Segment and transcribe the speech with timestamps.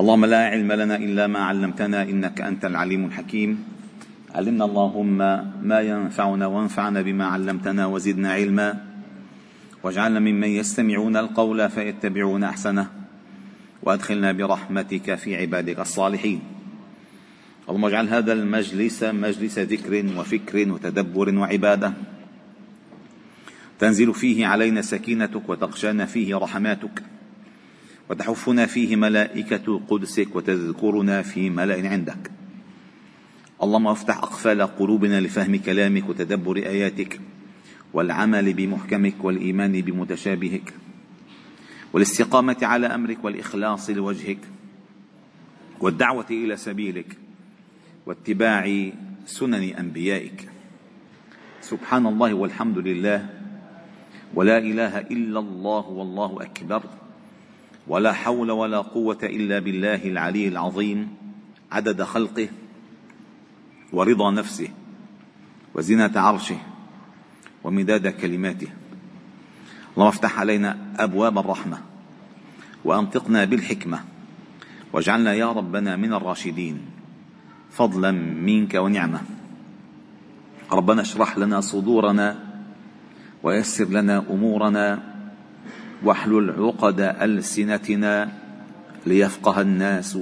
[0.00, 3.64] اللهم لا علم لنا إلا ما علمتنا إنك أنت العليم الحكيم.
[4.34, 5.18] علمنا اللهم
[5.62, 8.84] ما ينفعنا وانفعنا بما علمتنا وزدنا علما.
[9.82, 12.86] واجعلنا ممن يستمعون القول فيتبعون أحسنه.
[13.82, 16.40] وأدخلنا برحمتك في عبادك الصالحين.
[17.68, 21.92] اللهم اجعل هذا المجلس مجلس ذكر وفكر وتدبر وعبادة.
[23.78, 27.13] تنزل فيه علينا سكينتك وتغشانا فيه رحماتك.
[28.10, 32.30] وتحفنا فيه ملائكة قدسك وتذكرنا في ملأ عندك.
[33.62, 37.20] اللهم افتح أقفال قلوبنا لفهم كلامك وتدبر آياتك
[37.92, 40.74] والعمل بمحكمك والإيمان بمتشابهك
[41.92, 44.38] والاستقامة على أمرك والإخلاص لوجهك
[45.80, 47.16] والدعوة إلى سبيلك
[48.06, 48.90] واتباع
[49.26, 50.48] سنن أنبيائك.
[51.60, 53.28] سبحان الله والحمد لله.
[54.34, 56.82] ولا إله إلا الله والله أكبر.
[57.88, 61.08] ولا حول ولا قوة إلا بالله العلي العظيم
[61.72, 62.48] عدد خلقه
[63.92, 64.68] ورضا نفسه
[65.74, 66.56] وزنة عرشه
[67.64, 68.68] ومداد كلماته.
[69.94, 71.78] اللهم افتح علينا أبواب الرحمة
[72.84, 74.00] وأنطقنا بالحكمة
[74.92, 76.80] واجعلنا يا ربنا من الراشدين
[77.70, 79.20] فضلا منك ونعمة.
[80.72, 82.36] ربنا اشرح لنا صدورنا
[83.42, 85.13] ويسر لنا أمورنا
[86.02, 88.32] واحلل عقد ألسنتنا
[89.06, 90.18] ليفقه الناس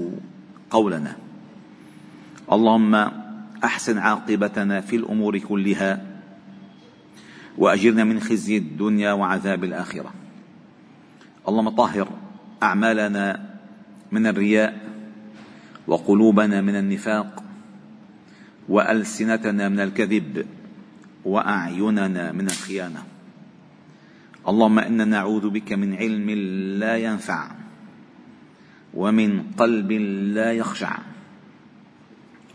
[0.70, 1.16] قولنا.
[2.52, 2.94] اللهم
[3.64, 6.06] أحسن عاقبتنا في الأمور كلها
[7.58, 10.12] وأجرنا من خزي الدنيا وعذاب الآخرة.
[11.48, 12.08] اللهم طهر
[12.62, 13.54] أعمالنا
[14.12, 14.80] من الرياء
[15.86, 17.42] وقلوبنا من النفاق
[18.68, 20.46] وألسنتنا من الكذب
[21.24, 23.02] وأعيننا من الخيانة.
[24.48, 26.30] اللهم أنا نعوذ بك من علم
[26.80, 27.50] لا ينفع
[28.94, 29.92] ومن قلب
[30.34, 30.98] لا يخشع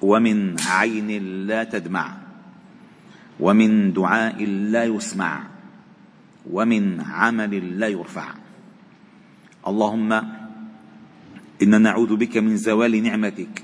[0.01, 1.09] ومن عين
[1.47, 2.17] لا تدمع
[3.39, 5.43] ومن دعاء لا يسمع
[6.51, 8.33] ومن عمل لا يرفع.
[9.67, 10.11] اللهم
[11.63, 13.63] أنا نعوذ بك من زوال نعمتك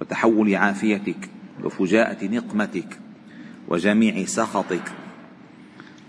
[0.00, 1.28] وتحول عافيتك
[1.64, 2.98] وفجاءة نقمتك
[3.68, 4.92] وجميع سخطك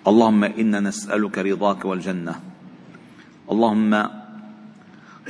[0.07, 2.35] اللهم إنا نسألك رضاك والجنة.
[3.51, 4.07] اللهم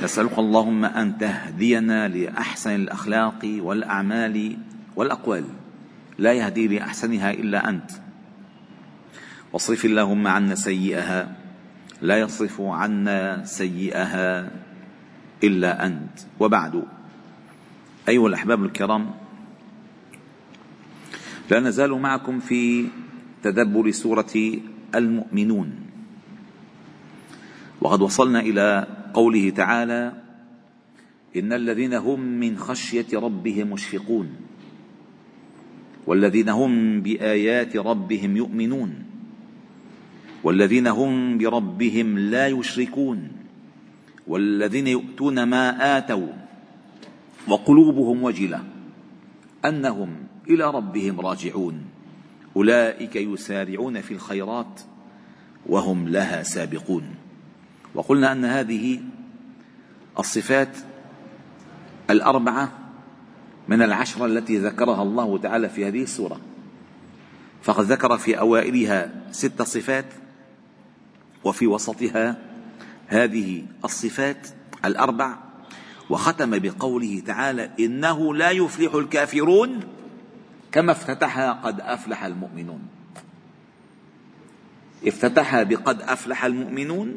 [0.02, 4.56] نسألك اللهم أن تهدينا لأحسن الأخلاق والأعمال
[4.96, 5.44] والأقوال.
[6.18, 7.90] لا يهدي لاحسنها إلا أنت.
[9.52, 11.36] واصرف اللهم عنا سيئها.
[12.02, 14.50] لا يصرف عنا سيئها
[15.44, 16.16] إلا أنت.
[16.40, 16.82] وبعد.
[18.08, 19.10] أيها الأحباب الكرام
[21.50, 22.88] لا نزال معكم في
[23.42, 24.34] تدبر سورة
[24.94, 25.68] المؤمنون.
[27.82, 30.12] وقد وصلنا إلى قوله تعالى
[31.36, 34.28] إن الذين هم من خشية ربهم مشفقون
[36.06, 39.04] والذين هم بآيات ربهم يؤمنون
[40.44, 43.28] والذين هم بربهم لا يشركون
[44.26, 46.32] والذين يؤتون ما آتوا
[47.48, 48.64] وقلوبهم وجلة
[49.64, 50.10] أنهم
[50.50, 51.91] إلى ربهم راجعون.
[52.56, 54.80] أولئك يسارعون في الخيرات
[55.66, 57.14] وهم لها سابقون.
[57.94, 59.00] وقلنا أن هذه
[60.18, 60.76] الصفات
[62.10, 62.72] الأربعة
[63.68, 66.40] من العشره التي ذكرها الله تعالى في هذه السورة.
[67.62, 70.06] فقد ذكر في أوائلها ست صفات
[71.44, 72.36] وفي وسطها
[73.06, 74.48] هذه الصفات
[74.84, 75.36] الأربع
[76.10, 79.80] وختم بقوله تعالى إنه لا يفلح الكافرون
[80.72, 82.80] كما افتتحها قد أفلح المؤمنون.
[85.06, 87.14] افتتحها بقد أفلح المؤمنون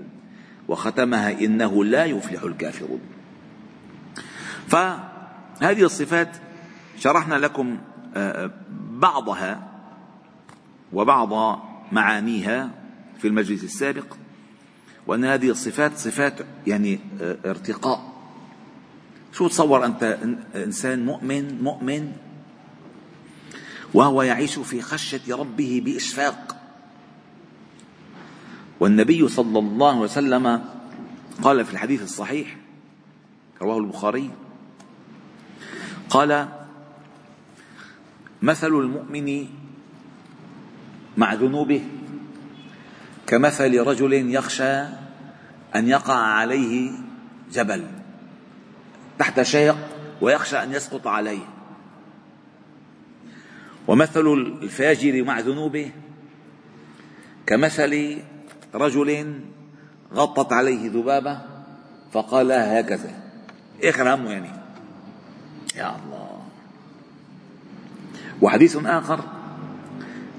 [0.68, 3.00] وختمها إنه لا يفلح الكافرون.
[4.68, 6.38] فهذه الصفات
[6.98, 7.78] شرحنا لكم
[8.16, 8.52] آه،
[8.92, 9.68] بعضها
[10.94, 11.60] وبعض
[11.92, 12.72] معانيها
[13.20, 14.16] في المجلس السابق
[15.08, 16.34] وأن هذه الصفات صفات
[16.68, 18.16] يعني آه، ارتقاء.
[19.34, 20.18] شو تصور أنت
[20.56, 22.12] إنسان مؤمن مؤمن
[23.94, 26.56] وهو يعيش في خشية ربه بإشفاق.
[28.80, 30.64] والنبي صلى الله عليه وسلم
[31.42, 32.58] قال في الحديث الصحيح
[33.62, 34.32] رواه البخاري
[36.10, 36.48] قال
[38.42, 39.48] مثل المؤمن
[41.18, 41.82] مع ذنوبه
[43.28, 44.82] كمثل رجل يخشى
[45.76, 46.92] أن يقع عليه
[47.54, 47.88] جبل
[49.20, 49.78] تحت شيق
[50.22, 51.55] ويخشى أن يسقط عليه.
[53.88, 55.92] ومثل الفاجر مع ذنوبه
[57.46, 58.18] كمثل
[58.76, 59.40] رجل
[60.14, 61.42] غطت عليه ذبابة
[62.12, 63.14] فقال هكذا.
[63.84, 64.50] آخر همه يعني.
[65.76, 66.42] يا الله.
[68.42, 69.20] وحديث آخر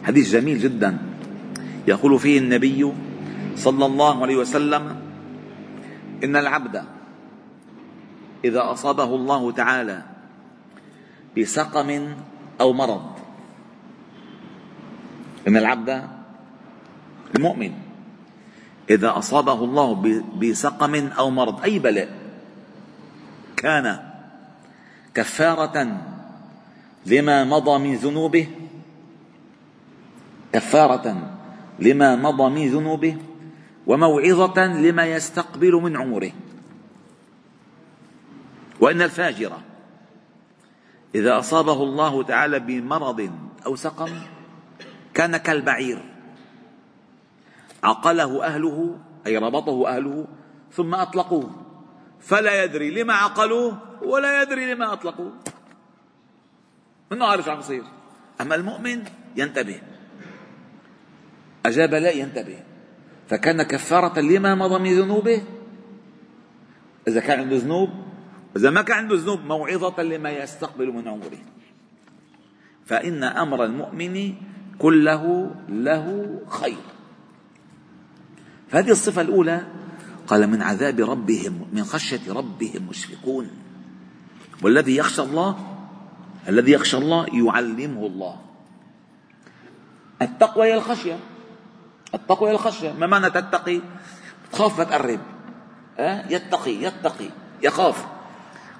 [0.04, 0.98] حديث جميل جدا.
[1.88, 2.92] يقول فيه النبي
[3.56, 4.96] صلى الله عليه وسلم
[6.24, 6.84] إن العبد
[8.44, 10.02] إذا أصابه الله تعالى
[11.38, 12.14] بسقم
[12.60, 13.15] أو مرض
[15.48, 16.08] إن العبد
[17.36, 17.72] المؤمن
[18.90, 19.94] إذا أصابه الله
[20.42, 22.08] بسقم أو مرض أي بلاء
[23.56, 23.98] كان
[25.14, 26.00] كفارة
[27.06, 28.48] لما مضى من ذنوبه
[30.52, 31.36] كفارة
[31.78, 33.16] لما مضى من ذنوبه
[33.86, 36.32] وموعظة لما يستقبل من عمره.
[38.80, 39.52] وإن الفاجر
[41.14, 43.30] إذا أصابه الله تعالى بمرض
[43.66, 44.10] أو سقم
[45.16, 45.98] كان كالبعير.
[47.84, 50.26] عقله أهله أي ربطه أهله
[50.72, 51.50] ثم أطلقوه.
[52.20, 55.32] فلا يدري لما عقلوه ولا يدري لما أطلقوه.
[57.10, 57.84] منه عارف شو عم يصير
[58.40, 59.04] أما المؤمن
[59.36, 59.80] ينتبه.
[61.66, 62.58] أجاب لا ينتبه.
[63.28, 65.42] فكان كفارة لما مضى من ذنوبه.
[67.08, 67.90] إذا كان عنده ذنوب
[68.56, 71.38] إذا ما كان عنده ذنوب موعظة لما يستقبل من عمره.
[72.86, 74.34] فإن أمر المؤمن
[74.78, 76.76] كله له خير.
[78.68, 79.66] فهذه الصفة الأولى
[80.26, 83.50] قال من عذاب ربهم من خشية ربهم مشفقون.
[84.62, 85.56] والذي يخشى الله
[86.48, 88.36] الذي يخشى الله يعلمه الله.
[90.22, 91.18] التقوى هي الخشية.
[92.14, 92.92] التقوى هي الخشية.
[92.92, 93.80] ما معنى تتقي؟
[94.52, 95.20] تخاف تقرب.
[95.98, 97.28] أه؟ يتقي يتقي
[97.62, 98.06] يخاف.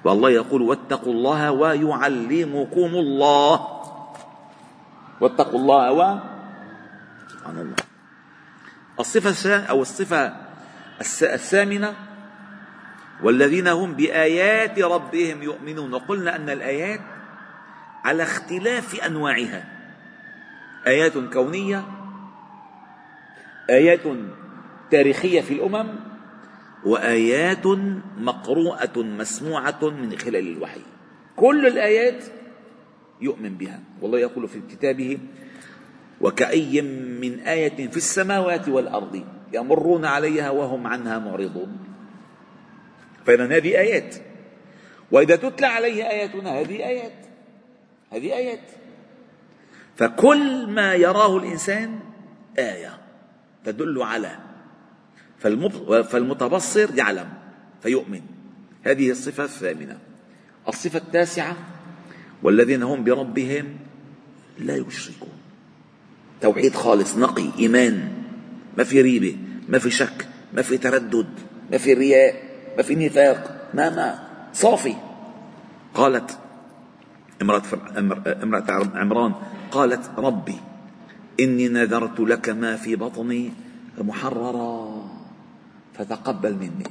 [0.03, 3.76] والله يقول واتقوا الله ويعلمكم الله.
[5.21, 6.19] واتقوا الله و
[7.27, 7.75] سبحان الله.
[8.99, 10.35] الصفة أو الصفة
[11.21, 11.95] الثامنة
[13.23, 15.93] والذين هم بآيات ربهم يؤمنون.
[15.93, 17.01] وقلنا أن الآيات
[18.05, 19.65] على اختلاف أنواعها.
[20.87, 21.85] آيات كونية
[23.69, 24.05] آيات
[24.91, 25.89] تاريخية في الأمم
[26.85, 27.67] وآيات
[28.17, 30.81] مقروءة مسموعة من خلال الوحي.
[31.35, 32.23] كل الآيات
[33.21, 33.79] يؤمن بها.
[34.01, 35.17] والله يقول في كتابه
[36.21, 36.81] وكأي
[37.21, 39.23] من آية في السماوات والأرض
[39.53, 41.77] يمرون عليها وهم عنها معرضون.
[43.25, 44.15] فإذا هذه آيات.
[45.11, 47.25] وإذا تتلى عليه آياتنا هذه آيات.
[48.11, 48.69] هذه آيات.
[49.95, 51.99] فكل ما يراه الإنسان
[52.59, 52.97] آية
[53.65, 54.31] تدل على
[56.03, 57.29] فالمتبصر يعلم
[57.81, 58.21] فيؤمن.
[58.83, 59.99] هذه الصفة الثامنة.
[60.67, 61.55] الصفة التاسعة
[62.43, 63.65] والذين هم بربهم
[64.59, 65.37] لا يشركون.
[66.41, 68.11] توحيد خالص نقي إيمان.
[68.77, 69.37] ما في ريبة
[69.69, 71.27] ما في شك ما في تردد
[71.71, 72.33] ما في رياء
[72.77, 74.27] ما في نفاق ما ما.
[74.53, 74.95] صافي.
[75.93, 76.37] قالت
[77.41, 77.61] امرأة,
[78.43, 79.33] امرأة عمران
[79.71, 80.55] قالت ربي
[81.39, 83.51] إني نذرت لك ما في بطني
[83.97, 85.05] محررا
[85.97, 86.87] فتقبل مني.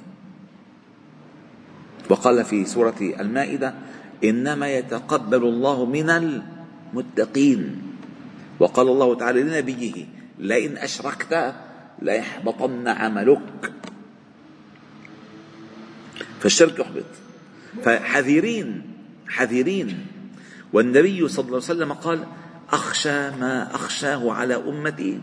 [2.10, 3.74] وقال في سورة المائدة
[4.24, 7.82] إنما يتقبل الله من المتقين.
[8.60, 10.06] وقال الله تعالى لنبيه
[10.38, 11.54] لئن أشركت
[12.02, 13.72] ليحبطن عملك.
[16.40, 17.04] فالشرك يحبط.
[17.84, 18.82] فحذرين
[19.28, 20.06] حذرين.
[20.72, 22.24] والنبي صلى الله عليه وسلم قال
[22.70, 25.20] أخشى ما أخشاه على أمتي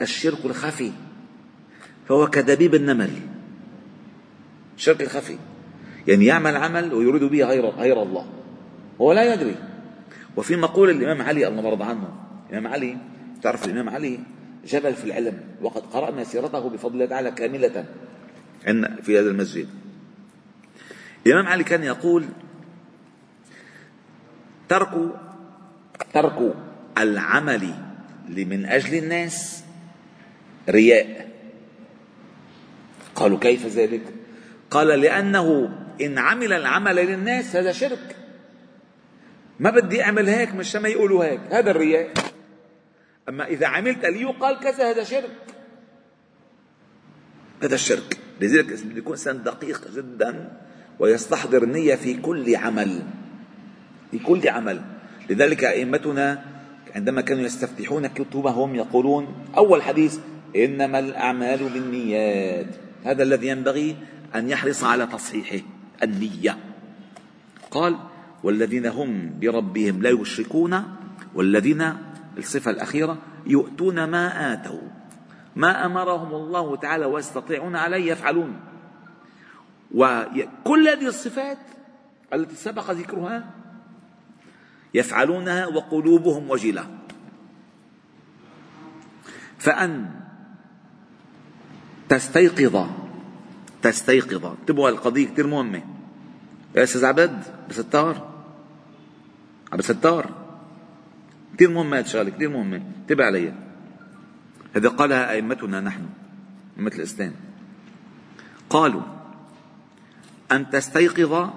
[0.00, 0.92] الشرك الخفي.
[2.08, 3.10] فهو كدبيب النمل.
[4.76, 5.38] الشرك الخفي.
[6.08, 8.26] يعني يعمل عمل ويريد به غير غير الله.
[9.00, 9.56] هو لا يدري.
[10.36, 12.08] وفي مقولة الإمام علي الله رضى عنه
[12.50, 12.96] الإمام علي
[13.42, 14.18] تعرف الإمام علي؟
[14.66, 17.84] جبل في العلم وقد قرأنا سيرته بفضل الله تعالى كاملة
[19.02, 19.68] في هذا المسجد.
[21.26, 22.24] الإمام علي كان يقول
[24.68, 24.90] ترك
[26.14, 26.54] ترك
[26.98, 27.74] العمل
[28.28, 29.64] من أجل الناس
[30.68, 31.28] رياء.
[33.14, 34.02] قالوا كيف ذلك؟
[34.70, 35.68] قال لأنه
[36.06, 38.16] إن عمل العمل للناس هذا شرك.
[39.60, 41.40] ما بدي أعمل هيك مش ما يقولوا هيك.
[41.50, 42.10] هذا الرياء.
[43.28, 45.36] أما إذا عملت ليقال كذا هذا شرك.
[47.62, 48.18] هذا الشرك.
[48.40, 50.58] لذلك يكون إنسان دقيق جدا
[50.98, 53.02] ويستحضر النية في كل عمل.
[54.10, 54.82] في كل عمل.
[55.30, 56.44] لذلك أئمتنا
[56.94, 60.18] عندما كانوا يستفتحون كتبهم يقولون أول حديث
[60.56, 62.66] إنما الأعمال بالنيات.
[63.04, 63.96] هذا الذي ينبغي
[64.34, 65.66] أن يحرص على تصحيحه.
[66.02, 66.58] النية
[67.70, 67.98] قال
[68.42, 70.96] والذين هم بربهم لا يشركون
[71.34, 71.96] والذين
[72.38, 74.80] الصفة الأخيرة يؤتون ما آتوا
[75.56, 78.60] ما أمرهم الله تعالى ويستطيعون عليه يفعلون.
[79.94, 81.58] وكل هذه الصفات
[82.32, 83.50] التي سبق ذكرها
[84.94, 86.86] يفعلونها وقلوبهم وجلة.
[89.58, 90.10] فأن
[92.08, 93.01] تستيقظ
[93.82, 94.46] تستيقظ.
[94.46, 95.82] انتبهوا القضية كثير مهمة.
[96.76, 98.28] يا أستاذ عبد بستار
[99.72, 100.30] عبد ستار
[101.54, 102.76] كثير مهمة هذه الشغلة كثير مهمة.
[102.76, 103.54] انتبه عليها.
[104.76, 106.06] هذا قالها أئمتنا نحن
[106.76, 107.32] أئمة الإسلام.
[108.70, 109.02] قالوا
[110.52, 111.50] أن تستيقظ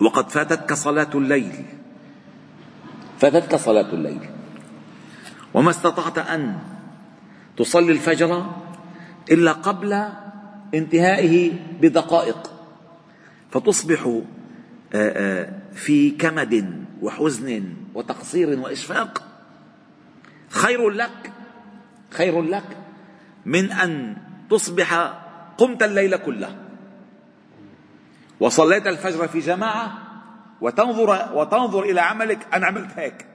[0.00, 1.64] وقد فاتتك صلاة الليل.
[3.18, 4.30] فاتتك صلاة الليل.
[5.54, 6.58] وما استطعت أن
[7.56, 8.50] تصلي الفجر
[9.30, 10.08] إلا قبل
[10.74, 12.54] انتهائه بدقائق.
[13.50, 14.22] فتصبح آه،
[14.94, 19.22] آه، في كمد وحزن وتقصير وإشفاق
[20.48, 21.32] خير لك
[22.10, 22.76] خير لك
[23.46, 24.16] من أن
[24.50, 24.94] تصبح
[25.58, 26.56] قمت الليل كله.
[28.40, 29.98] وصليت الفجر في جماعة
[30.60, 33.26] وتنظر وتنظر إلى عملك أنا عملت هيك.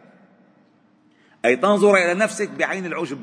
[1.45, 3.19] أي تنظر إلى نفسك بعين العجب.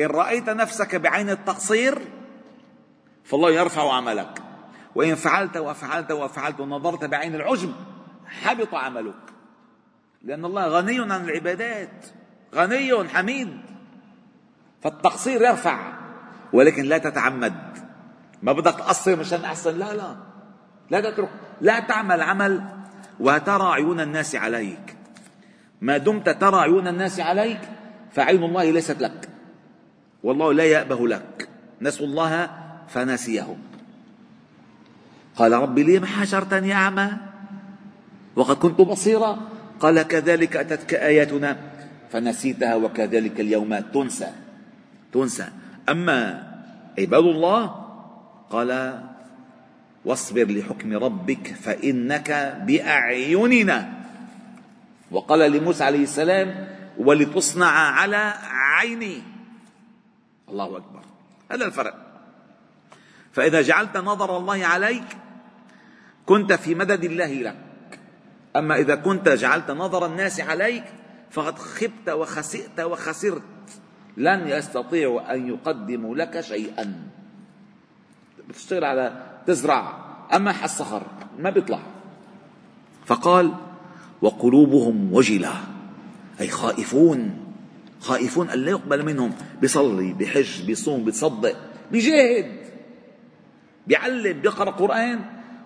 [0.00, 1.98] إن رأيت نفسك بعين التقصير
[3.26, 4.42] فالله يرفع عملك.
[4.94, 7.72] وإن فعلت وفعلت وفعلت ونظرت بعين العجب
[8.26, 9.14] حبط عملك.
[10.22, 12.06] لأن الله غني عن العبادات
[12.54, 13.60] غني حميد.
[14.82, 15.92] فالتقصير يرفع
[16.52, 17.54] ولكن لا تتعمد.
[18.42, 20.16] ما بدك تقصر مشان أحسن لا لا.
[20.90, 21.28] لا تترك
[21.60, 22.64] لا تعمل عمل
[23.20, 24.96] وترى عيون الناس عليك.
[25.80, 27.60] ما دمت ترى عيون الناس عليك
[28.12, 29.28] فعين الله ليست لك.
[30.22, 31.48] والله لا يأبه لك.
[31.80, 33.58] نسوا الله فنسيهم.
[35.36, 37.10] قال رب لم حشرتني أعمى
[38.36, 39.38] وقد كنت بصيرا.
[39.80, 41.56] قال كذلك أتتك آياتنا
[42.10, 44.30] فنسيتها وكذلك اليوم تنسى.
[45.12, 45.48] تنسى.
[45.88, 46.46] أما
[46.98, 47.86] عباد الله
[48.50, 49.00] قال
[50.04, 53.92] واصبر لحكم ربك فإنك بأعيننا.
[55.10, 59.22] وقال لموسى عليه السلام ولتصنع على عيني.
[60.48, 61.02] الله أكبر.
[61.52, 62.05] هذا الفرق.
[63.36, 65.16] فإذا جعلت نظر الله عليك
[66.26, 67.56] كنت في مدد الله لك.
[68.56, 70.84] أما إذا كنت جعلت نظر الناس عليك
[71.30, 73.42] فقد خبت وخسئت وخسرت.
[74.16, 76.94] لن يستطيعوا أن يقدموا لك شيئا.
[78.48, 79.92] بتشتغل على تزرع.
[80.34, 81.02] أما الصخر
[81.38, 81.80] ما بيطلع.
[83.06, 83.54] فقال
[84.22, 85.54] وقلوبهم وجلة.
[86.40, 87.40] أي خائفون.
[88.00, 89.32] خائفون أن لا يقبل منهم.
[89.60, 91.56] بيصلي بحج بيصوم بيتصدق.
[91.92, 92.65] بيجاهد.
[93.86, 95.20] بيعلم بيقرأ قرآن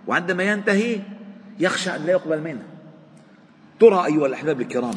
[0.06, 1.00] وعندما ينتهي
[1.58, 2.62] يخشى أن لا يقبل منه.
[3.80, 4.94] ترى أيها الأحباب الكرام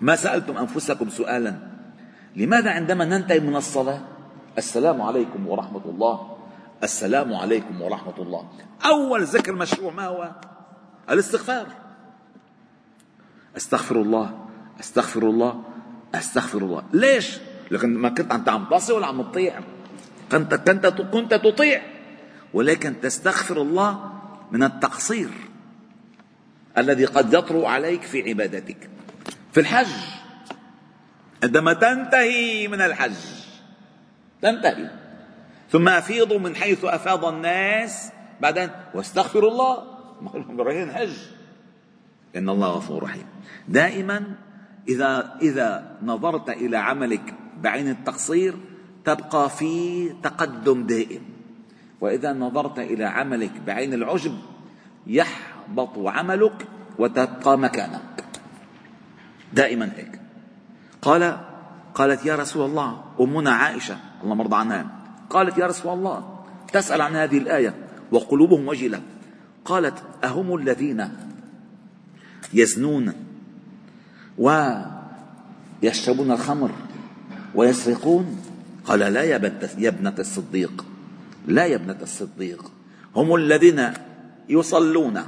[0.00, 1.54] ما سألتم أنفسكم سؤالا
[2.36, 4.00] لماذا عندما ننتهي من الصلاة؟
[4.58, 6.36] السلام عليكم ورحمة الله.
[6.82, 8.48] السلام عليكم ورحمة الله.
[8.84, 10.30] أول ذكر مشروع ما هو؟
[11.10, 11.66] الاستغفار.
[13.56, 14.46] أستغفر الله
[14.80, 15.62] أستغفر الله
[16.14, 16.82] أستغفر الله.
[16.92, 17.38] ليش؟
[17.70, 19.60] لكن ما كنت انت عم تصي ولا عم تطيع.
[20.32, 21.82] كنت كنت كنت تطيع.
[22.54, 24.12] ولكن تستغفر الله
[24.52, 25.30] من التقصير
[26.78, 28.90] الذي قد يطرو عليك في عبادتك.
[29.52, 29.92] في الحج
[31.42, 33.18] عندما تنتهي من الحج
[34.42, 34.90] تنتهي.
[35.70, 39.74] ثم افيضوا من حيث أفاض الناس بعدين واستغفر الله.
[40.58, 41.16] رايحين حج
[42.36, 43.26] إن الله غفور رحيم.
[43.68, 44.34] دائما
[44.88, 48.54] إذا إذا نظرت إلى عملك بعين التقصير
[49.04, 51.33] تبقى في تقدم دائم.
[52.00, 54.38] وإذا نظرت إلى عملك بعين العجب
[55.06, 56.66] يحبط عملك
[56.98, 58.24] وتبقى مكانك.
[59.52, 60.20] دائما هيك.
[61.02, 61.40] قال
[61.94, 64.86] قالت يا رسول الله أمنا عائشه الله مرضى عنها
[65.30, 67.74] قالت يا رسول الله تسأل عن هذه الآية
[68.12, 69.02] وقلوبهم وجلة.
[69.64, 71.08] قالت أهم الذين
[72.54, 73.12] يزنون
[74.38, 76.70] ويشربون الخمر
[77.54, 78.40] ويسرقون؟
[78.84, 79.36] قال لا يا
[79.88, 80.84] ابنة الصديق.
[81.46, 82.72] لا يا ابنة الصديق.
[83.16, 83.90] هم الذين
[84.48, 85.22] يصلون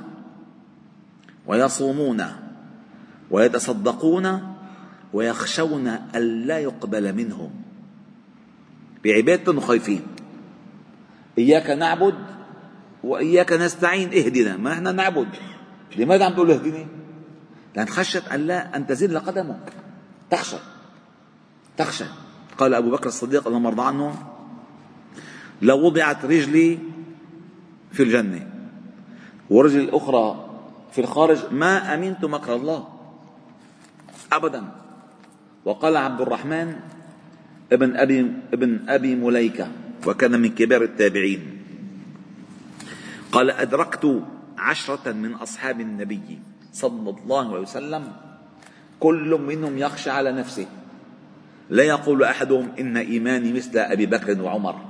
[1.46, 2.24] ويصومون
[3.30, 4.56] ويتصدقون
[5.12, 7.50] ويخشون ألا يقبل منهم.
[9.04, 10.02] بعبادة خايفين.
[11.38, 12.14] إياك نعبد
[13.04, 14.08] وإياك نستعين.
[14.12, 14.56] اهدنا.
[14.56, 15.28] ما إحنا نعبد.
[15.96, 16.86] لماذا عم تقول اهدني؟
[17.76, 19.72] لأن خشت أن لا أن تزل قدمك
[20.30, 20.56] تخشى.
[21.76, 22.04] تخشى.
[22.58, 24.35] قال أبو بكر الصديق اللهم ارضى عنه
[25.62, 26.78] لو وضعت رجلي
[27.92, 28.50] في الجنة.
[29.50, 30.48] ورجل الأخرى
[30.92, 32.88] في الخارج ما أمنت مكر الله.
[34.32, 34.64] أبدا.
[35.64, 36.76] وقال عبد الرحمن
[37.72, 39.68] ابن أبي ابن أبي مليكة
[40.06, 41.40] وكان من كبار التابعين
[43.32, 44.22] قال أدركت
[44.58, 46.38] عشرة من أصحاب النبي
[46.72, 48.12] صلى الله عليه وسلم
[49.00, 50.66] كل منهم يخشى على نفسه.
[51.70, 54.85] لا يقول أحدهم إن إيماني مثل أبي بكر وعمر.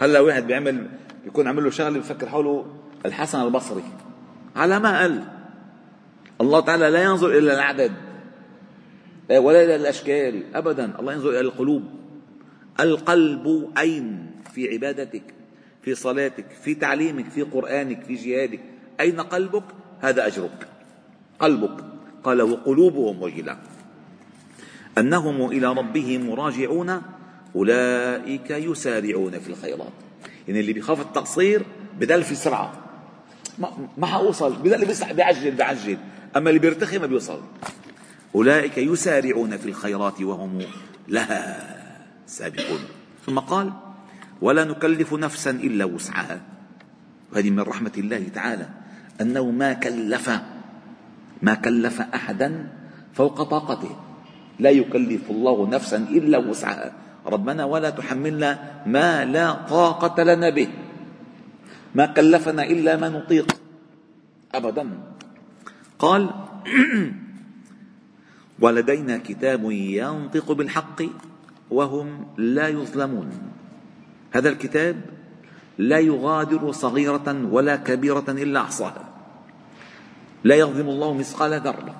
[0.00, 0.86] هلا واحد بيعمل
[1.24, 2.66] بيكون عمل له شغله بفكر حوله
[3.06, 3.82] الحسن البصري؟
[4.56, 5.24] على ما قال.
[6.40, 7.92] الله تعالى لا ينظر إلى العدد
[9.30, 10.98] ولا إلى الأشكال أبدا.
[10.98, 11.84] الله ينظر إلى القلوب.
[12.80, 15.22] القلب أين في عبادتك
[15.82, 18.60] في صلاتك في تعليمك في قرآنك في جهادك
[19.00, 19.64] أين قلبك؟
[20.00, 20.68] هذا أجرك.
[21.40, 21.84] قلبك.
[22.24, 23.58] قال وقلوبهم وجلة.
[24.98, 27.02] أنهم إلى ربهم مراجعون
[27.56, 29.92] أولئك يسارعون في الخيرات.
[30.48, 31.62] يعني اللي بيخاف التقصير
[32.00, 32.72] بدل في سرعة
[33.98, 34.56] ما, حأوصل.
[34.56, 35.98] بدل بيعجل بيعجل
[36.36, 37.40] أما اللي بيرتخي ما بيوصل.
[38.34, 40.62] أولئك يسارعون في الخيرات وهم
[41.08, 41.66] لها
[42.26, 42.80] سابقون.
[43.26, 43.72] ثم قال
[44.40, 46.40] ولا نكلف نفسا إلا وسعها.
[47.32, 48.68] وهذه من رحمة الله تعالى.
[49.20, 50.30] أنه ما كلف
[51.42, 52.68] ما كلف أحدا
[53.14, 53.96] فوق طاقته.
[54.58, 56.92] لا يكلف الله نفسا إلا وسعها.
[57.26, 60.68] ربنا ولا تحملنا ما لا طاقة لنا به.
[61.94, 63.56] ما كلفنا إلا ما نطيق.
[64.54, 64.90] أبدا.
[65.98, 66.30] قال
[68.62, 71.02] ولدينا كتاب ينطق بالحق
[71.70, 73.30] وهم لا يظلمون.
[74.32, 74.96] هذا الكتاب
[75.78, 79.04] لا يغادر صغيرة ولا كبيرة إلا أحصاها.
[80.44, 81.94] لا يظلم الله مثقال ذرة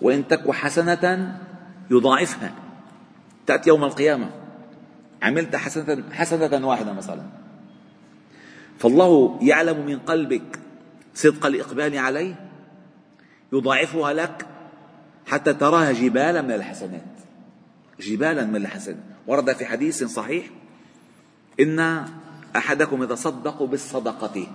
[0.00, 1.36] وإن تك حسنة
[1.90, 2.52] يضاعفها.
[3.46, 4.47] تأتي يوم القيامة.
[5.22, 7.22] عملت حسنة حسنة واحدة مثلا.
[8.78, 10.58] فالله يعلم من قلبك
[11.14, 12.34] صدق الإقبال عليه
[13.52, 14.46] يضاعفها لك
[15.26, 17.02] حتى تراها جبالا من الحسنات.
[18.00, 18.96] جبالا من الحسنات.
[19.26, 20.44] ورد في حديث صحيح
[21.60, 22.04] إن
[22.56, 24.46] أحدكم إذا صدق بالصدقة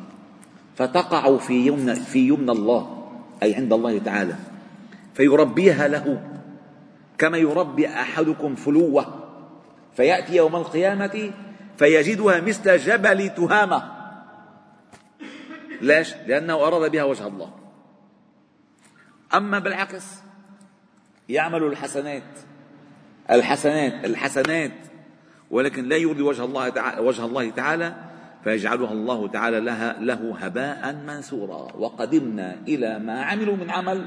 [0.76, 3.08] فتقع في يمن في يمن الله
[3.44, 4.36] أي عند الله تعالى
[5.14, 6.24] فيربيها له
[7.18, 9.23] كما يربي أحدكم فلوة.
[9.96, 11.32] فيأتي يوم القيامة
[11.78, 13.92] فيجدها مثل جبل تهامة.
[15.82, 17.54] ليش؟ لأنه أراد بها وجه الله.
[19.34, 20.06] أما بالعكس
[21.30, 22.24] يعمل الحسنات
[23.32, 24.72] الحسنات الحسنات
[25.52, 27.96] ولكن لا يرضي وجه الله تعالى وجه الله تعالى
[28.44, 31.72] فيجعلها الله تعالى لها له هباء منثورا.
[31.76, 34.06] وقدمنا إلى ما عملوا من عمل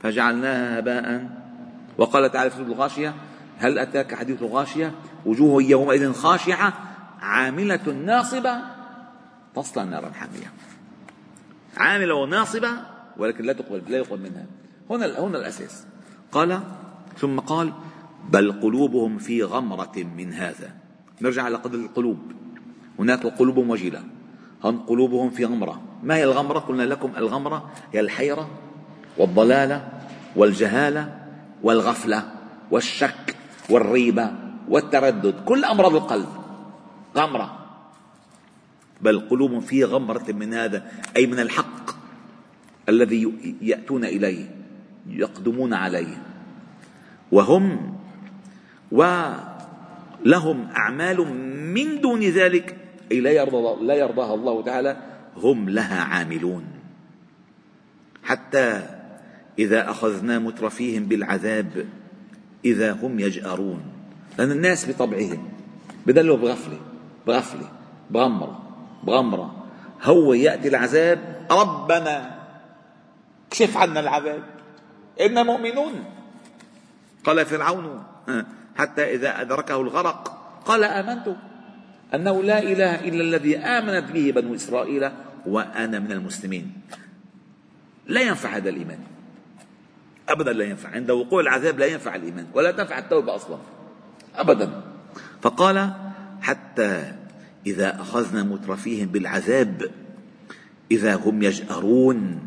[0.00, 1.28] فجعلناها هباء.
[1.98, 3.14] وقال تعالى في الغاشية
[3.58, 4.94] هل أتاك حديث الغاشية؟
[5.26, 6.72] وجوه يومئذ خاشعة
[7.20, 8.58] عاملة ناصبة
[9.54, 10.52] تصلى نارا حامية
[11.76, 12.70] عاملة وناصبة
[13.16, 14.46] ولكن لا تقبل لا يقبل منها.
[14.90, 15.86] هنا هنا الأساس.
[16.32, 16.60] قال
[17.18, 17.72] ثم قال
[18.30, 20.70] بل قلوبهم في غمرة من هذا.
[21.20, 22.18] نرجع على قدر القلوب.
[22.98, 24.02] هناك قلوب وجلة
[24.64, 25.82] هم قلوبهم في غمرة.
[26.02, 28.48] ما هي الغمرة؟ قلنا لكم الغمرة هي الحيرة
[29.18, 29.88] والضلالة
[30.36, 31.26] والجهالة
[31.62, 32.32] والغفلة
[32.70, 33.37] والشك.
[33.70, 34.32] والريبة
[34.68, 36.28] والتردد كل أمراض القلب
[37.16, 37.58] غمرة.
[39.00, 41.90] بل قلوب في غمرة من هذا أي من الحق
[42.88, 44.50] الذي يأتون إليه
[45.08, 46.22] يقدمون عليه.
[47.32, 47.94] وهم
[48.92, 51.18] ولهم أعمال
[51.74, 52.76] من دون ذلك
[53.12, 54.96] أي لا يرضى لا يرضاها الله تعالى
[55.36, 56.64] هم لها عاملون.
[58.24, 58.82] حتى
[59.58, 61.86] إذا أخذنا مترفيهم بالعذاب
[62.64, 63.82] إذا هم يجأرون.
[64.38, 65.48] لأن الناس بطبعهم
[66.06, 66.78] بدلوا بغفلة
[67.26, 67.68] بغفلة
[68.10, 68.62] بغمرة
[69.02, 69.66] بغمرة.
[70.02, 72.38] هو يأتي العذاب ربنا
[73.50, 74.42] كشف عنا العذاب.
[75.20, 76.04] إنا مؤمنون.
[77.24, 78.02] قال فرعون
[78.76, 80.20] حتى إذا أدركه الغرق
[80.66, 81.36] قال آمنت.
[82.14, 85.10] أنه لا إله إلا الذي آمنت به بنو إسرائيل
[85.46, 86.72] وأنا من المسلمين.
[88.06, 88.98] لا ينفع هذا الإيمان.
[90.28, 90.88] أبدا لا ينفع.
[90.88, 93.58] عند وقوع العذاب لا ينفع الإيمان ولا تنفع التوبة أصلا.
[94.36, 94.82] أبدا.
[95.42, 95.92] فقال
[96.42, 97.12] حتى
[97.66, 99.90] إذا أخذنا مترفيهم بالعذاب
[100.90, 102.40] إذا هم يجأرون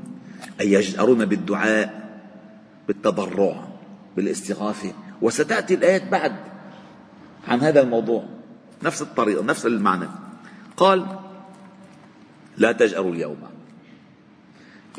[0.61, 2.19] أي يجأرون بالدعاء
[2.87, 3.67] بالتضرع
[4.15, 4.93] بالاستغاثة.
[5.21, 6.35] وستأتي الآيات بعد
[7.47, 8.25] عن هذا الموضوع.
[8.83, 10.07] نفس الطريقة نفس المعنى.
[10.77, 11.19] قال
[12.57, 13.37] لا تجأروا اليوم.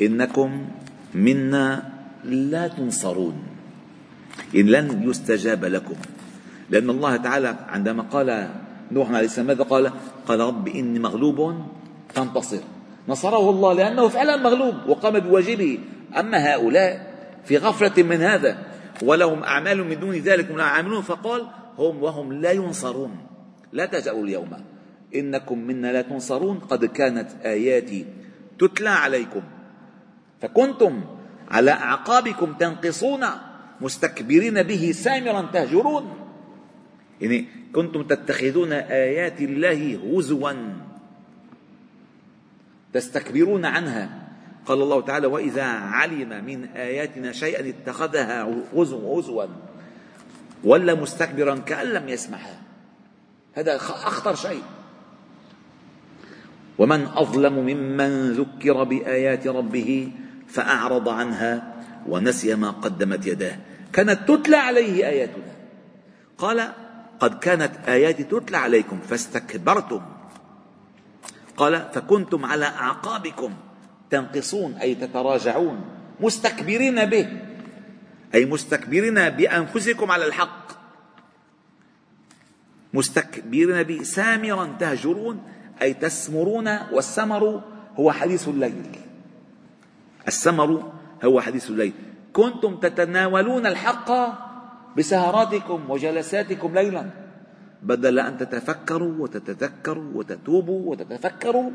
[0.01, 0.67] إنكم
[1.15, 1.92] منا
[2.25, 3.43] لا تنصرون.
[4.55, 5.95] إن لن يستجاب لكم.
[6.69, 8.49] لأن الله تعالى عندما قال
[8.91, 9.91] نوح عليه السلام ماذا قال؟
[10.27, 11.65] قال رب إني مغلوب
[12.09, 12.59] فانتصر.
[13.07, 15.79] نصره الله لأنه فعلا مغلوب وقام بواجبه.
[16.19, 17.13] أما هؤلاء
[17.45, 18.57] في غفلة من هذا
[19.03, 23.11] ولهم أعمال من دون ذلك هم عاملون فقال هم وهم لا ينصرون.
[23.73, 24.49] لا تجأروا اليوم.
[25.15, 26.59] إنكم منا لا تنصرون.
[26.59, 28.05] قد كانت آياتي
[28.59, 29.41] تتلى عليكم.
[30.41, 31.01] فكنتم
[31.53, 33.25] على أعقابكم تنقصون
[33.81, 36.05] مستكبرين به سامرا تهجرون.
[37.21, 40.53] يعني كنتم تتخذون آيات الله هزوا.
[42.93, 44.09] تستكبرون عنها.
[44.65, 49.45] قال الله تعالى وإذا علم من آياتنا شيئا اتخذها هزوا هزوا
[50.63, 52.61] ولا مستكبرا كأن لم يسمعها
[53.53, 54.63] هذا أخطر شيء.
[56.77, 60.11] ومن أظلم ممن ذكر بآيات ربه
[60.53, 61.73] فأعرض عنها
[62.07, 63.57] ونسي ما قدمت يداه.
[63.93, 65.53] كانت تتلى عليه آياتنا.
[66.37, 66.73] قال
[67.19, 70.01] قد كانت آياتي تتلى عليكم فاستكبرتم.
[71.57, 73.53] قال فكنتم على أعقابكم
[74.09, 75.81] تنقصون أي تتراجعون
[76.19, 77.27] مستكبرين به
[78.33, 80.71] أي مستكبرين بأنفسكم على الحق.
[82.93, 85.43] مستكبرين به سامرا تهجرون
[85.81, 87.61] أي تسمرون والسمر
[87.95, 89.02] هو حديث الليل.
[90.27, 90.91] السمر
[91.23, 91.93] هو حديث الليل.
[92.33, 94.09] كنتم تتناولون الحق
[94.97, 97.05] بسهراتكم وجلساتكم ليلا.
[97.83, 101.69] بدل أن تتفكروا وتتذكروا وتتوبوا وتتفكروا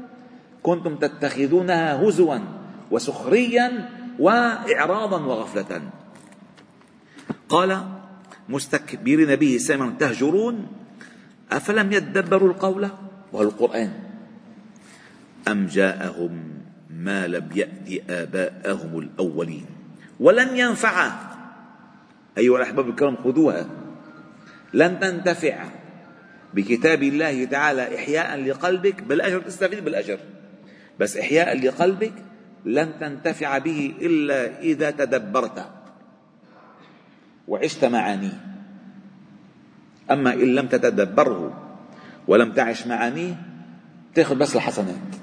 [0.63, 2.39] كنتم تتخذونها هزوا
[2.91, 3.69] وسخريا
[4.19, 5.83] وإعراضا وغفلة.
[7.49, 7.71] قال
[8.49, 10.67] مستكبرين به سامرا تهجرون
[11.53, 12.89] أفلم يدبروا القول
[13.33, 13.93] وهو القرآن
[15.49, 16.58] أم جاءهم
[16.91, 19.67] ما لم يأت آباءهم الأولين.
[20.21, 21.13] ولن ينفع
[22.39, 23.67] أيها الأحباب الكرام خذوها.
[24.75, 25.65] لن تنتفع.
[26.55, 30.19] بكتاب الله تعالى إحياء لقلبك بالأجر تستفيد بالأجر.
[31.01, 32.13] بس إحياء لقلبك
[32.65, 35.71] لن تنتفع به إلا إذا تدبرت.
[37.49, 38.41] وعشت معانيه.
[40.11, 41.65] أما إن لم تتدبره
[42.29, 43.35] ولم تعش معانيه
[44.15, 45.18] تاخذ بس الحسنات.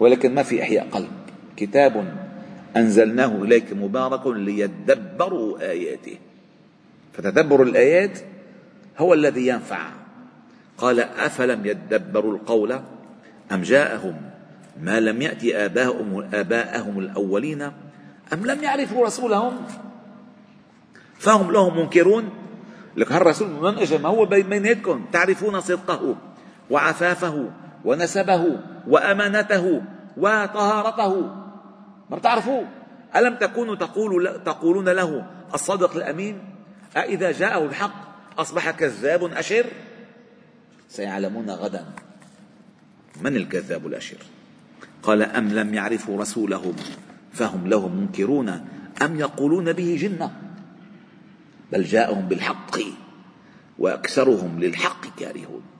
[0.00, 1.10] ولكن ما في إحياء قلب.
[1.56, 2.14] كتاب
[2.76, 6.18] أنزلناه إليك مبارك ليدبروا آياته.
[7.12, 8.18] فتدبر الآيات
[8.98, 9.88] هو الذي ينفع.
[10.78, 12.72] قال أفلم يدبروا القول
[13.52, 14.16] أم جاءهم؟
[14.82, 17.62] ما لم يأتي آباءهم, آباءهم الأولين
[18.32, 19.56] أم لم يعرفوا رسولهم؟
[21.18, 22.30] فهم لهم منكرون؟
[22.96, 26.16] لك هالرسول من اجى ما هو بيناتكم تعرفون صدقه
[26.70, 27.50] وعفافه
[27.86, 29.82] ونسبه وأمانته
[30.16, 31.20] وطهارته.
[32.10, 32.66] ما بتعرفوه
[33.16, 36.38] ألم تكونوا تقول تقولون له الصادق الأمين؟
[36.96, 37.94] أإذا جاءه الحق
[38.38, 39.66] أصبح كذاب أشر؟
[40.88, 41.84] سيعلمون غدا
[43.22, 44.18] من الكذاب الأشر.
[45.02, 46.76] قال أم لم يعرفوا رسولهم
[47.32, 48.48] فهم له منكرون
[49.02, 50.30] أم يقولون به جنة؟
[51.72, 52.78] بل جاءهم بالحق
[53.78, 55.75] وأكثرهم للحق كارهون.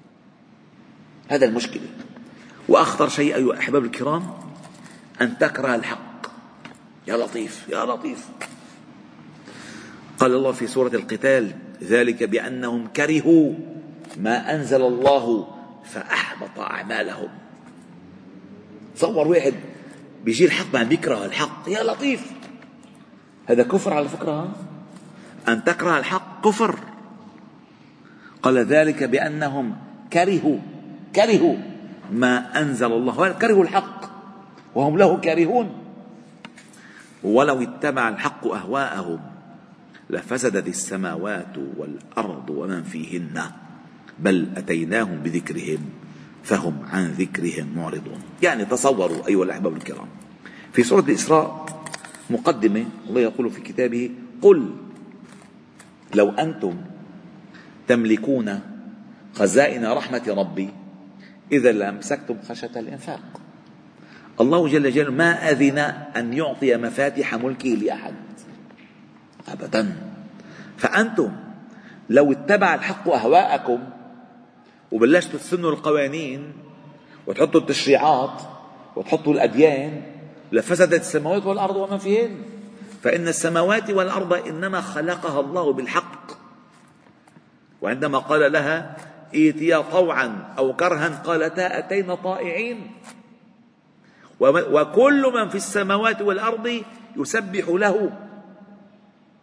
[1.29, 1.87] هذا المشكلة
[2.69, 4.31] وأخطر شيء أيها الأحباب الكرام
[5.21, 6.27] أن تكره الحق.
[7.09, 8.29] يا لطيف يا لطيف.
[10.19, 13.53] قال الله في سورة القتال ذلك بأنهم كرهوا
[14.17, 15.49] ما أنزل الله
[15.85, 17.29] فأحبط أعمالهم.
[18.97, 19.55] تصور واحد
[20.25, 21.69] بيجي الحق ما بيكره الحق.
[21.69, 22.33] يا لطيف.
[23.47, 24.57] هذا كفر على فكرة؟
[25.49, 26.79] أن تكره الحق كفر.
[28.43, 29.77] قال ذلك بأنهم
[30.13, 30.59] كرهوا
[31.17, 31.57] كرهوا
[32.13, 34.01] ما أنزل الله كرهوا الحق
[34.75, 35.69] وهم له كارهون.
[37.25, 39.21] ولو اتبع الحق أهواءهم
[40.11, 43.43] لفسدت السماوات والأرض ومن فيهن
[44.19, 45.79] بل أتيناهم بذكرهم
[46.45, 48.21] فهم عن ذكرهم معرضون.
[48.43, 50.09] يعني تصوروا أيها الأحباب الكرام
[50.73, 51.67] في سورة الإسراء
[52.31, 54.11] مقدمة الله يقول في كتابه
[54.43, 54.71] قل
[56.15, 56.77] لو أنتم
[57.89, 58.61] تملكون
[59.35, 60.69] خزائن رحمة ربي
[61.53, 63.21] إذا لأمسكتم خشية الإنفاق.
[64.41, 65.79] الله جل جلاله ما أذن
[66.17, 68.15] أن يعطي مفاتح ملكه لأحد؟
[69.49, 69.97] أبدا.
[70.79, 71.33] فأنتم
[72.11, 73.79] لو اتبع الحق أهواءكم
[74.93, 76.53] وبلشتوا تسنوا القوانين
[77.27, 78.43] وتحطوا التشريعات
[78.97, 80.03] وتحطوا الأديان
[80.53, 82.37] لفسدت السماوات والأرض وما فيهن.
[83.03, 86.31] فإن السماوات والأرض إنما خلقها الله بالحق.
[87.83, 88.97] وعندما قال لها
[89.37, 92.91] ائتيا طوعا أو كرها قالتا أتينا طائعين.
[94.41, 96.83] وكل من في السماوات والأرض
[97.17, 98.13] يسبح له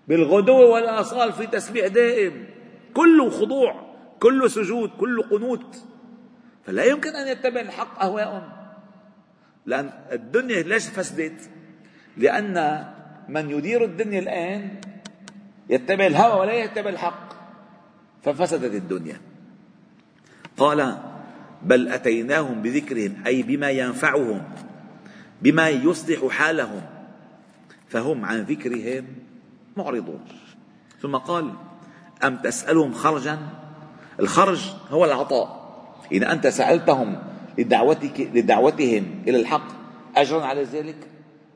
[0.08, 2.46] بالغدو والآصال في تسبيح دائم.
[2.94, 5.84] كله خضوع كله سجود كله قنوت.
[6.66, 8.44] فلا يمكن أن يتبع الحق أهواءهم.
[9.66, 11.50] لأن الدنيا ليش فسدت
[12.18, 12.86] لأن
[13.30, 14.82] من يدير الدنيا الآن
[15.70, 17.34] يتبع الهوى ولا يتبع الحق.
[18.24, 19.33] ففسدت الدنيا.
[20.58, 20.98] قال
[21.64, 24.44] بل أتيناهم بذكرهم أي بما ينفعهم
[25.42, 26.82] بما يصلح حالهم.
[27.90, 29.06] فهم عن ذكرهم
[29.78, 30.20] معرضون.
[31.02, 31.54] ثم قال
[32.24, 33.40] أم تسألهم خرجا؟
[34.20, 35.64] الخرج هو العطاء.
[36.12, 37.18] إذا أنت سألتهم
[37.58, 39.68] لدعوتك لدعوتهم إلى الحق
[40.16, 40.96] أجرا على ذلك؟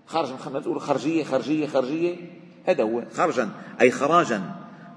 [0.06, 2.16] خرجا خلينا نقول خرجية خرجية خرجية.
[2.66, 3.50] هذا هو خرجا
[3.82, 4.42] أي خراجا.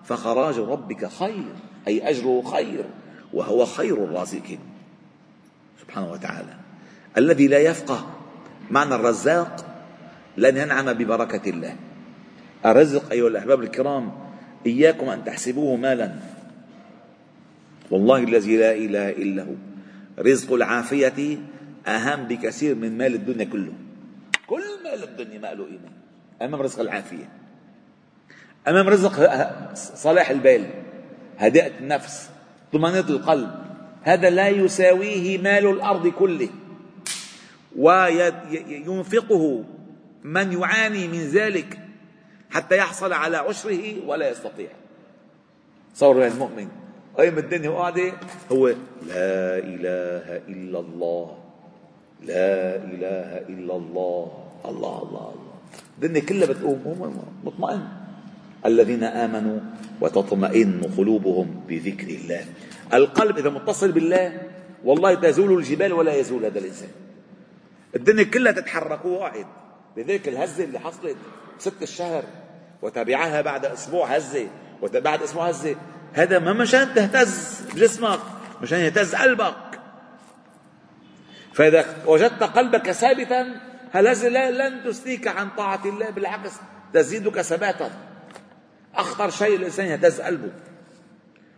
[0.05, 1.55] فخراج ربك خير
[1.89, 2.85] أي أجره خير.
[3.33, 4.59] وهو خير الرازقين.
[5.81, 6.55] سبحانه وتعالى.
[7.19, 8.07] الذي لا يفقه
[8.71, 9.65] معنى الرزاق
[10.37, 11.77] لن ينعم ببركة الله.
[12.67, 14.13] الرزق أيها الأحباب الكرام
[14.67, 16.15] إياكم أن تحسبوه مالا.
[17.91, 19.55] والله الذي لا إله إلا هو.
[20.19, 21.39] رزق العافية
[21.87, 23.73] أهم بكثير من مال الدنيا كله.
[24.47, 25.91] كل مال الدنيا ما له قيمة
[26.43, 27.29] أمام رزق العافية.
[28.69, 29.15] أمام رزق
[29.75, 30.71] صلاح البال.
[31.39, 32.30] هداءة النفس.
[32.73, 33.51] طمأنينة القلب.
[34.03, 36.49] هذا لا يساويه مال الأرض كله.
[37.77, 39.65] وينفقه
[40.25, 41.79] من يعاني من ذلك
[42.51, 44.69] حتى يحصل على عشره ولا يستطيع.
[45.95, 46.69] صور المؤمن.
[47.19, 48.13] قيم الدنيا وقعدة
[48.53, 48.69] هو
[49.07, 51.39] لا إله إلا الله.
[52.23, 54.45] لا إله إلا الله.
[54.65, 55.53] الله الله الله.
[55.97, 57.11] الدنيا كلها بتقوم هو
[57.45, 58.00] مطمئن.
[58.67, 59.61] الذين آمنوا
[60.01, 62.45] وتطمئن قلوبهم بذكر الله.
[62.95, 64.41] القلب إذا متصل بالله
[64.85, 66.89] والله تزول الجبال ولا يزول هذا الإنسان.
[67.97, 69.47] الدنيا كلها تتحرك وقعد
[69.97, 71.17] بذلك الهزة اللي حصلت
[71.59, 72.25] ست الشهر
[72.83, 74.47] وتبعها بعد أسبوع هزة
[74.83, 75.77] وبعد أسبوع هزة.
[76.13, 78.21] هذا ما مشان تهتز جسمك
[78.63, 79.81] مشان يهتز قلبك.
[81.53, 83.47] فإذا وجدت قلبك ثابتا
[83.93, 86.53] هالهزة لن تسليك عن طاعة الله بالعكس
[86.93, 87.91] تزيدك ثباتا.
[88.95, 90.53] أخطر شيء الإنسان يهتز قلبه.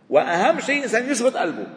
[0.09, 1.67] وأهم شيء الإنسان يشبط قلبه.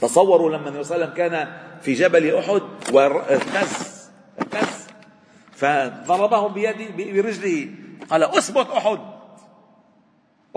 [0.00, 1.48] تصوروا لما النبي صلى الله عليه وسلم كان
[1.80, 4.86] في جبل أحد واهتز اهتز
[5.52, 7.68] فضربه بيده برجله.
[8.10, 8.98] قال اثبت أحد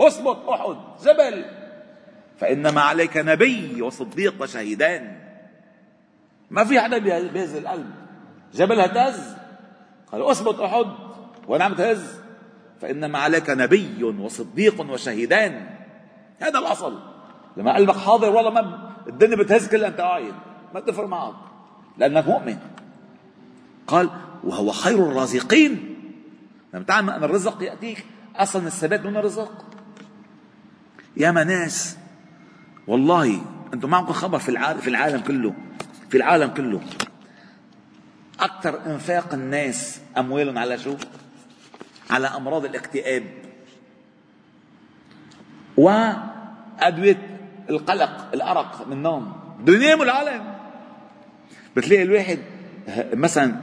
[0.00, 1.44] اثبت أحد جبل.
[2.38, 5.18] فإنما عليك نبي وصديق وشهيدان.
[6.50, 7.90] ما في حدا بيهز القلب.
[8.54, 9.36] جبل هتز
[10.12, 10.86] قال اثبت أحد
[11.48, 12.20] وأنا عم تهز.
[12.80, 15.70] فإنما عليك نبي وصديق وشهيدان.
[16.38, 16.98] هذا الأصل.
[17.56, 20.34] لما قلبك حاضر والله ما الدنيا بتهز كلها أنت قاعد
[20.74, 21.34] ما تفرق معك.
[21.98, 22.58] لأنك مؤمن.
[23.86, 24.10] قال
[24.44, 25.94] وهو خير الرازقين.
[26.74, 28.04] لما تعلم أن الرزق يأتيك
[28.36, 29.64] أصلا الثبات دون الرزق
[31.16, 31.96] يا ناس
[32.86, 33.40] والله
[33.74, 35.54] أنتم معكم خبر في العالم, في العالم كله.
[36.10, 36.80] في العالم كله.
[38.40, 40.96] أكثر إنفاق الناس أموالهم على شو؟
[42.10, 43.24] على أمراض الاكتئاب.
[45.76, 47.38] وأدوية
[47.70, 49.32] القلق الأرق من النوم
[49.64, 50.54] دنيا العالم.
[51.76, 52.38] بتلاقي الواحد
[53.12, 53.54] مثلا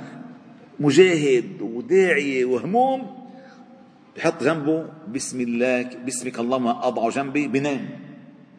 [0.80, 3.28] مجاهد وداعية وهموم
[4.18, 7.90] بحط جنبه بسم الله باسمك اللهم أضع جنبي بنام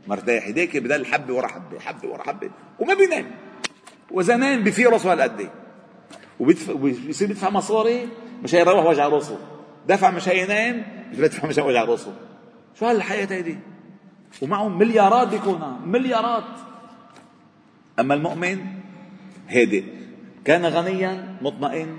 [0.07, 0.49] مرتاح.
[0.49, 3.31] هداك بدل حبة ورا حبة حبة ورا حبة وما بينام.
[4.11, 5.51] وإذا نام بفي راسه هالقد
[6.40, 8.09] وبيصير بيدفع مصاري
[8.42, 9.38] مشان يروح وجع راسه.
[9.88, 10.83] دفع مشان ينام
[11.16, 12.14] بيدفع مشان وجع راسه
[12.79, 13.59] شو هالحياة هيدي؟
[14.42, 16.44] ومعهم مليارات بيكون مليارات.
[18.01, 18.66] أما المؤمن
[19.49, 19.85] هادئ.
[20.44, 21.99] كان غنيا مطمئن.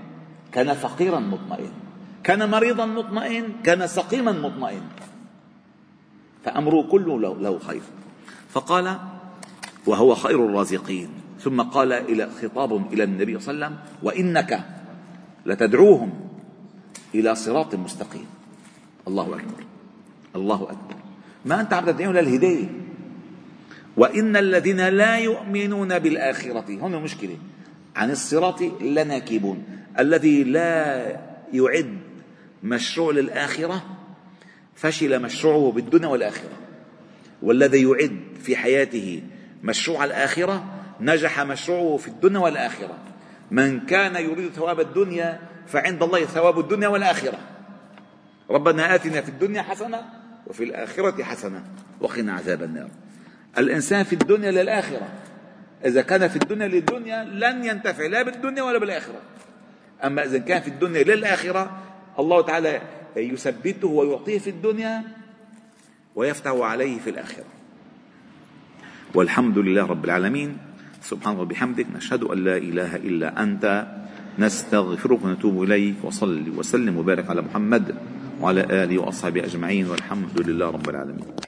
[0.52, 1.71] كان فقيرا مطمئن.
[2.23, 3.43] كان مريضا مطمئن.
[3.63, 4.82] كان سقيما مطمئن.
[6.45, 7.82] فأمره كله له خير.
[8.50, 8.97] فقال
[9.86, 11.10] وهو خير الرازقين.
[11.39, 14.60] ثم قال إلى خطاب إلى النبي صلى الله عليه وسلم وإنك
[15.45, 16.26] لتدعوهم
[17.19, 18.25] إلى صراط مستقيم.
[19.08, 19.63] الله أكبر.
[20.36, 20.95] الله أكبر.
[21.45, 22.69] ما أنت عم تدعيهم للهداية
[23.97, 27.38] وإن الذين لا يؤمنون بالآخرة هنا مشكلة
[27.95, 29.63] عن الصراط لناكبون.
[29.99, 30.97] الذي لا
[31.53, 31.97] يعد
[32.63, 33.84] مشروع للآخرة
[34.75, 36.58] فشل مشروعه بالدنيا والآخرة.
[37.41, 39.21] والذي يعد في حياته
[39.63, 40.65] مشروع الآخرة
[41.01, 42.97] نجح مشروعه في الدنيا والآخرة.
[43.51, 47.39] من كان يريد ثواب الدنيا فعند الله ثواب الدنيا والآخرة.
[48.49, 50.01] ربنا آتنا في الدنيا حسنة
[50.47, 51.63] وفي الآخرة حسنة
[52.01, 52.89] وقنا عذاب النار.
[53.58, 55.10] الإنسان في الدنيا للآخرة.
[55.86, 59.21] إذا كان في الدنيا للدنيا لن ينتفع لا بالدنيا ولا بالآخرة.
[60.03, 61.84] أما إذا كان في الدنيا للآخرة
[62.19, 62.82] الله تعالى
[63.15, 65.03] يثبته ويعطيه في الدنيا
[66.15, 67.45] ويفتح عليه في الآخرة.
[69.13, 70.58] والحمد لله رب العالمين.
[71.01, 73.88] سبحانه وبحمدك نشهد أن لا إله إلا أنت.
[74.39, 77.95] نستغفرك ونتوب إليك وصل وسلم وبارك على محمد
[78.41, 81.38] وعلى آله وأصحابه أجمعين والحمد لله رب العالمين.